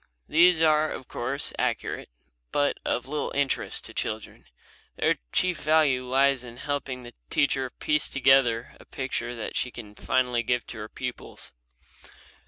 [0.27, 2.09] These are, of course, accurate,
[2.51, 4.45] but of little interest to children.
[4.95, 9.69] Their chief value lies in helping the teacher to piece together a picture that she
[9.69, 11.51] can finally give to her pupils.